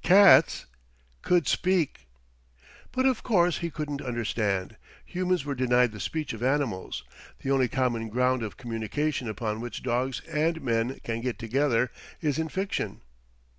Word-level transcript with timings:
Cats! 0.00 0.64
Could 1.20 1.46
speak! 1.46 2.08
But, 2.90 3.04
of 3.04 3.22
course, 3.22 3.58
he 3.58 3.68
couldn't 3.68 4.00
understand. 4.00 4.78
Humans 5.04 5.44
were 5.44 5.54
denied 5.54 5.92
the 5.92 6.00
speech 6.00 6.32
of 6.32 6.42
animals. 6.42 7.04
The 7.42 7.50
only 7.50 7.68
common 7.68 8.08
ground 8.08 8.42
of 8.42 8.56
communication 8.56 9.28
upon 9.28 9.60
which 9.60 9.82
dogs 9.82 10.20
and 10.20 10.62
men 10.62 11.00
can 11.00 11.20
get 11.20 11.38
together 11.38 11.90
is 12.22 12.38
in 12.38 12.48
fiction. 12.48 13.02